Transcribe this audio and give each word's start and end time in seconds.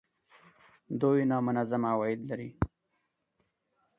دوی 1.01 1.21
نامنظم 1.31 1.83
عواید 1.91 2.19
لري 2.29 2.49